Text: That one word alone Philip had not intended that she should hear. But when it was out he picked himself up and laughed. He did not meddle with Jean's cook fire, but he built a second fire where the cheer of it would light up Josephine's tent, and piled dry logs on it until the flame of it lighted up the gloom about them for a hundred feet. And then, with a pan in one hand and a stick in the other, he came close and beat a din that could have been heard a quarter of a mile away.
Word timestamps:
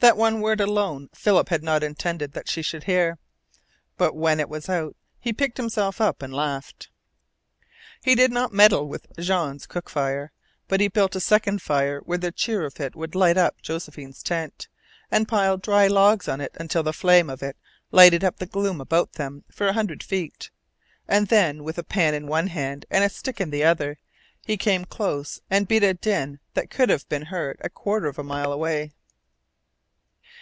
That 0.00 0.16
one 0.16 0.40
word 0.40 0.60
alone 0.60 1.10
Philip 1.12 1.48
had 1.48 1.64
not 1.64 1.82
intended 1.82 2.32
that 2.32 2.48
she 2.48 2.62
should 2.62 2.84
hear. 2.84 3.18
But 3.96 4.14
when 4.14 4.38
it 4.38 4.48
was 4.48 4.68
out 4.68 4.94
he 5.18 5.32
picked 5.32 5.56
himself 5.56 6.00
up 6.00 6.22
and 6.22 6.32
laughed. 6.32 6.88
He 8.04 8.14
did 8.14 8.30
not 8.30 8.52
meddle 8.52 8.86
with 8.86 9.08
Jean's 9.18 9.66
cook 9.66 9.90
fire, 9.90 10.30
but 10.68 10.78
he 10.78 10.86
built 10.86 11.16
a 11.16 11.20
second 11.20 11.62
fire 11.62 11.98
where 12.04 12.16
the 12.16 12.30
cheer 12.30 12.64
of 12.64 12.78
it 12.78 12.94
would 12.94 13.16
light 13.16 13.36
up 13.36 13.60
Josephine's 13.60 14.22
tent, 14.22 14.68
and 15.10 15.26
piled 15.26 15.62
dry 15.62 15.88
logs 15.88 16.28
on 16.28 16.40
it 16.40 16.56
until 16.60 16.84
the 16.84 16.92
flame 16.92 17.28
of 17.28 17.42
it 17.42 17.56
lighted 17.90 18.22
up 18.22 18.36
the 18.36 18.46
gloom 18.46 18.80
about 18.80 19.14
them 19.14 19.42
for 19.50 19.66
a 19.66 19.72
hundred 19.72 20.04
feet. 20.04 20.50
And 21.08 21.26
then, 21.26 21.64
with 21.64 21.76
a 21.76 21.82
pan 21.82 22.14
in 22.14 22.28
one 22.28 22.46
hand 22.46 22.86
and 22.88 23.02
a 23.02 23.08
stick 23.08 23.40
in 23.40 23.50
the 23.50 23.64
other, 23.64 23.98
he 24.44 24.56
came 24.56 24.84
close 24.84 25.40
and 25.50 25.66
beat 25.66 25.82
a 25.82 25.92
din 25.92 26.38
that 26.54 26.70
could 26.70 26.88
have 26.88 27.08
been 27.08 27.22
heard 27.22 27.56
a 27.62 27.68
quarter 27.68 28.06
of 28.06 28.16
a 28.16 28.22
mile 28.22 28.52
away. 28.52 28.92